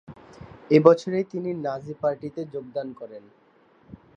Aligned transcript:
এ 0.71 0.77
বছরেই 0.79 1.25
তিনি 1.31 1.49
নাজি 1.65 1.93
পার্টিতে 2.01 2.41
যোগদান 2.53 2.87
করেন। 2.93 3.23